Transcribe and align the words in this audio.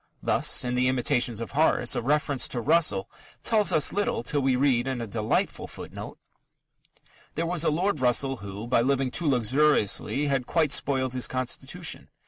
Thus, 0.23 0.65
in 0.65 0.73
the 0.73 0.87
Imitations 0.87 1.39
of 1.39 1.51
Horace, 1.51 1.95
a 1.95 2.01
reference 2.01 2.47
to 2.47 2.59
Russell 2.59 3.07
tells 3.43 3.71
us 3.71 3.93
little 3.93 4.23
till 4.23 4.41
we 4.41 4.55
read 4.55 4.87
in 4.87 4.99
a 4.99 5.05
delightful 5.05 5.67
footnote: 5.67 6.17
There 7.35 7.45
was 7.45 7.63
a 7.63 7.69
Lord 7.69 7.99
Russell 7.99 8.37
who, 8.37 8.65
by 8.65 8.81
living 8.81 9.11
too 9.11 9.27
luxuriously, 9.27 10.25
had 10.25 10.47
quite 10.47 10.71
spoiled 10.71 11.13
his 11.13 11.27
constitution. 11.27 12.09